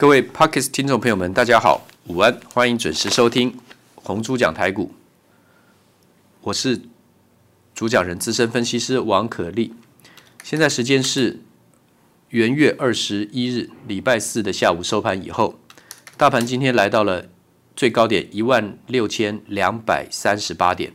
[0.00, 3.54] 各位 Podcast 听众朋友们，大家好，午安，欢迎准时收听
[3.96, 4.94] 红猪讲台股。
[6.40, 6.80] 我是
[7.74, 9.74] 主讲人资深分析师王可立。
[10.42, 11.40] 现在时间是
[12.30, 15.60] 元月二十一日礼拜四的下午收盘以后，
[16.16, 17.28] 大盘今天来到了
[17.76, 20.94] 最高点一万六千两百三十八点，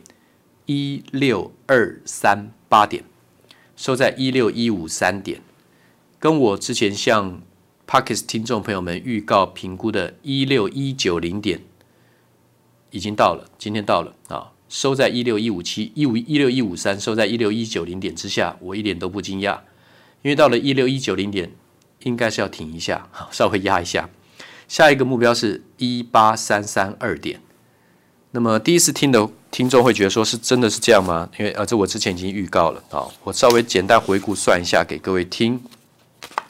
[0.64, 3.04] 一六二三八点，
[3.76, 5.40] 收在一六一五三点，
[6.18, 7.40] 跟我之前向
[7.86, 11.60] Podcast 听众朋友们预告评估的一六一九零点
[12.90, 19.60] 已经到了，今天到了啊，收在一六一五七一五一六一五三，收在一六一九零点之下，我一点都不惊讶，
[20.22, 21.52] 因为到了一六一九零点，
[22.02, 24.10] 应该是要停一下， 稍微压一下。
[24.66, 27.40] 下一个目标是一八三三二点。
[28.32, 31.30] 那么第一次听的听众会觉得说是真的是这样吗？
[31.38, 35.62] 因为啊，这我之前已经预告了啊，我稍微简单回顾算一下给各位听，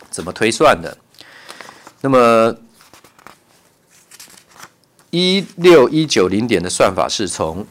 [0.09, 0.96] 怎么推算的。
[2.06, 2.56] 那么
[5.10, 7.66] 一六一九零点的算法是从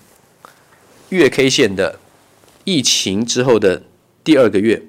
[1.07, 1.99] 月 K 线的
[2.65, 3.83] 疫情之后的
[4.25, 4.83] 第二个月，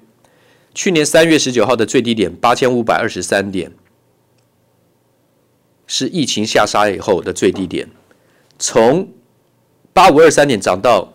[0.74, 3.70] 去年三月十九号的最低点八千五百二十三点，
[5.86, 7.88] 是疫情下杀以后的最低点，
[8.58, 9.12] 从
[9.92, 11.12] 八五二三点涨到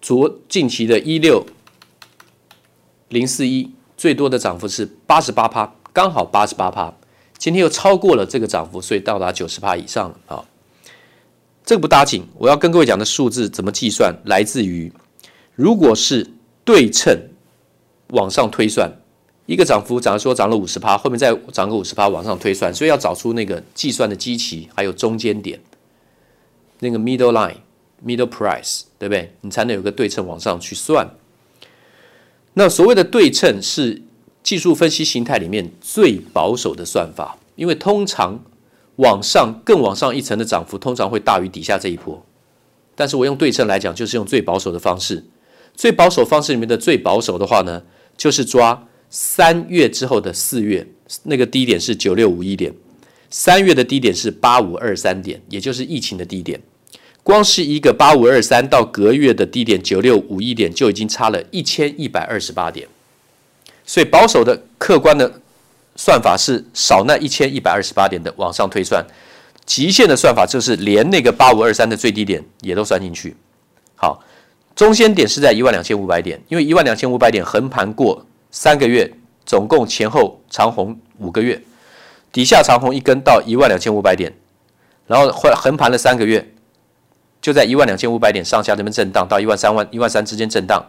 [0.00, 1.46] 昨近期的一六
[3.10, 6.92] 零四一，最多的涨幅是八十八趴，刚好八十八趴。
[7.42, 10.44] 今天又超过了这个涨幅，所以到达九十趴以上了啊。
[11.64, 14.92] 这个不打紧，我要跟各位讲的数字怎么计算，来自于
[15.56, 16.30] 如果是
[16.64, 17.30] 对称
[18.10, 18.92] 往上推算，
[19.46, 25.58] 一个涨幅，假如说涨了五十趴，后面再涨个五十趴往上推算，所以要找出那个计算的基期，还有中间点，
[26.78, 27.56] 那个 middle line、
[28.06, 29.34] middle price，对不对？
[29.40, 31.08] 你才能有个对称往上去算。
[32.54, 34.00] 那所谓的对称是。
[34.42, 38.44] 技术分析形态里面最保守的算法，因为通常
[38.96, 42.24] 往上更往上一层的涨幅，通常会大于底下这一波。
[42.94, 45.24] 但是我用对称来讲，就是用最保守的方式。
[45.74, 47.82] 最保守方式里面的最保守的话呢，
[48.16, 50.86] 就是抓三月之后的四月，
[51.22, 52.74] 那个低点是九六五一点，
[53.30, 56.60] 三月的低点是八五二三点，也就是疫情的低点。
[57.22, 62.88] 光是一个八五二三到隔月的低点九六五一点，就已经差了一千一百二十八点。
[63.84, 65.30] 所以保守的客观的
[65.96, 69.04] 算法是少那一千一百二十八点的往上推算，
[69.66, 73.36] 极限的算法就是连那个八五二三的最低点也都算进去。
[73.96, 74.22] 好，
[74.74, 79.12] 中间点是在一万两千五百点，因为一万两千五百点横盘过三个月，
[79.44, 81.60] 总共前后长红五个月，
[82.32, 84.32] 底下长红一根到一万两千五百点，
[85.06, 86.52] 然后横横盘了三个月，
[87.40, 90.84] 就在一万两千五百点上下这边震荡到一万三万一万三之间震荡。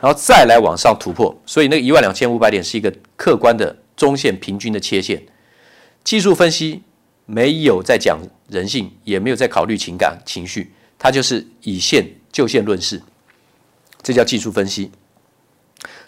[0.00, 5.20] 然后再来往上突破，所以那个一万两千五百点是一个客观的中线平均的切线。
[6.04, 6.82] 技术分析
[7.26, 13.02] 没有在讲人性，也没有在考虑情感情绪，它就是以线就线论事，
[14.02, 14.92] 这叫技术分析。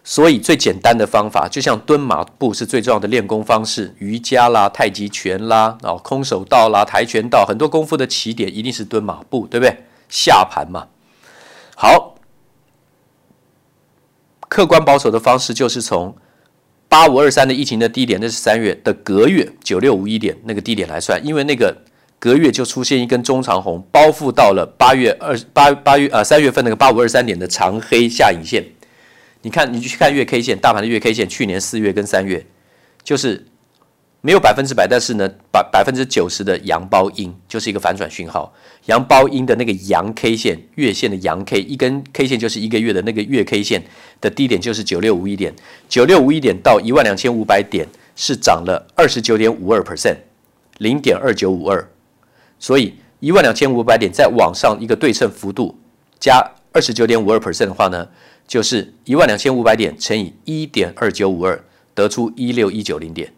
[0.04, 9.76] 所以最简单的方法，就像蹲马步是最重要的练功方式，瑜伽啦、太极拳啦、啊空手道啦、跆拳道，很多功夫的起点一定是蹲马步，对不对？
[10.08, 10.86] 下盘嘛，
[11.74, 12.14] 好。
[14.50, 16.14] 客观保守的方式就是从
[16.88, 21.74] 八五二三的疫情的低点，那是三月的隔月九六五一点那个低点来算，因为那个
[22.18, 28.64] 隔月就出现一根中长红，包覆到了八月二八八月啊三月份那个八五二三点的长黑下影线。
[29.42, 32.44] 你看，你去看月 K 线，大盘的月 K 线，去年四月跟三月
[33.02, 33.46] 就是。
[34.22, 38.52] 没有百分之百，但是呢，百百分之九十的阳包阴就是一个反转讯号。
[38.84, 43.82] 阳包阴的那个阳 K 线，月线的阳 K，一根 K 线就是一个月的那个月 K 线
[44.20, 45.54] 的低点就是九六五一点，
[45.88, 50.16] 九六五一点到一万两千五百点是涨了二十九点五二 percent，
[50.76, 51.90] 零点二九五二。
[52.58, 55.78] 所以一万两千五百点再往上一个对称幅度
[56.18, 58.06] 加二十九点五二 percent 的话呢，
[58.46, 61.64] 就是一万两千五百点乘以一点二九五二，
[61.94, 63.32] 得出一六一九零点。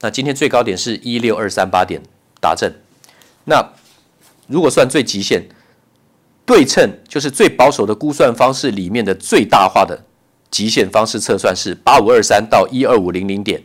[0.00, 2.00] 那今天最高点是一六二三八点
[2.40, 2.72] 达阵，
[3.44, 3.62] 那
[4.46, 5.46] 如果算最极限
[6.46, 10.02] 对称，就是最保守的估算方式里面的最大化的
[10.50, 13.62] 极限方式测算是八五二三到一二五零零点，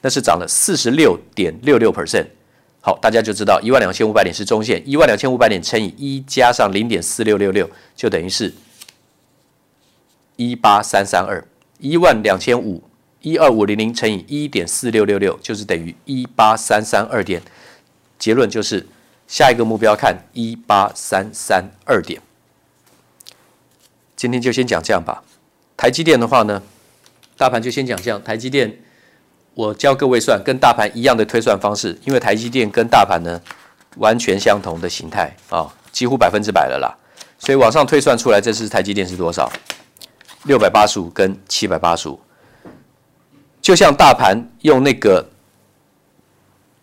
[0.00, 2.26] 那是涨了四十六点六六 percent。
[2.80, 8.52] 好，大家就知道一万两千五百点是中线，一万两千五百点乘以一加上零点四六六六，就等于是
[10.36, 11.46] 一八三三二，
[11.78, 12.82] 一万两千五。
[13.24, 17.40] 一二五零零乘以一点四六六六，就是等于一八三三二点。
[18.18, 18.86] 结论就是
[19.26, 22.20] 下一个目标看一八三三二点。
[24.14, 25.24] 今天就先讲这样吧。
[25.74, 26.62] 台积电的话呢，
[27.38, 28.22] 大盘就先讲这样。
[28.22, 28.76] 台积电
[29.54, 33.40] 我教各位算跟大盘一样的推算方式，因为台积电跟大盘呢
[33.96, 36.92] 完全相同的形态啊，几乎百分之百了啦，
[37.38, 39.50] 所以往上推算出来，这是台积电是多少？
[40.42, 42.20] 六百八十五跟七百八十五，
[43.64, 45.26] 就像大盘用那个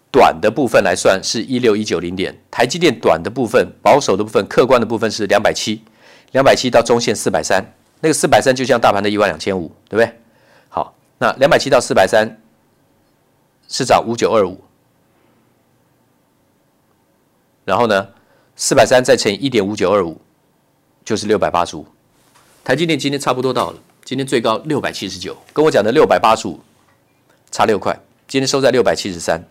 [0.10, 5.84] 短的部分来算是一六一九零点，台积电短的部分、保守的部分、客观的部分是两百七，
[6.32, 7.64] 两百七到中线四百三，
[8.00, 10.12] 那个四百三就像大盘的一万两千五，对不对？
[10.70, 12.42] 好，那两百七到四百三
[13.68, 14.60] 是涨五九二五，
[17.64, 18.08] 然后呢，
[18.56, 20.20] 四百三再乘以一点五九二五，
[21.06, 21.86] 就是六百八十五。
[22.64, 26.60] 台积电今天差不多到了，今天最高六百七十九，跟我讲的六百八十五
[27.52, 29.44] 差六块，今天收在六百七十三。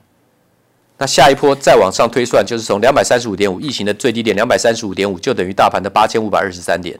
[0.98, 6.98] 那下一波再往上推算，就是从两百三十五点五，疫情的最低点两百三十五点五，就等于大盘的八千五百二十三点，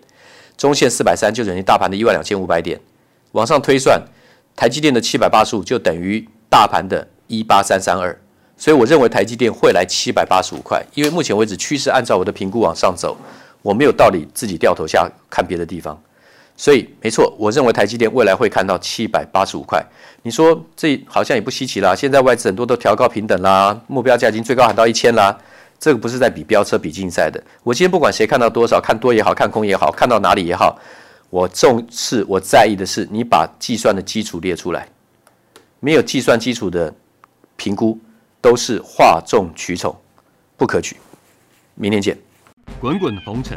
[0.57, 2.81] 中线四百三就等于大盘的一万两千五百点，
[3.33, 4.01] 往上推算，
[4.55, 8.19] 台积电的七百八十五就等于大盘的一八三三二，
[8.57, 13.17] 所以我认为台积电会来七百八十五块，因为目前为止趋势按照我的评估往上走。
[13.63, 16.03] 我没有道理自己掉头下看别的地方，
[16.61, 19.83] 所以没错，我认为台积电未来会看到七百八十五块。
[20.21, 25.35] 你说这好像也不稀奇啦，现在外资很多都调高平等啦，目标价已经最高喊到一千啦，
[25.79, 27.43] 这个不是在比飙车、比竞赛的。
[27.63, 30.79] 我今天不管谁看到多少，看多也好看空也好，看到哪里也好，
[31.31, 34.87] 我重视、我在意的是你把计算的基础列出来，
[35.81, 36.93] 没有计算基础的
[37.57, 37.99] 评估
[38.43, 39.99] 都是哗众取宠，
[40.59, 40.95] 不可取。
[41.75, 42.19] 明天见。
[42.79, 43.57] 滚滚红尘，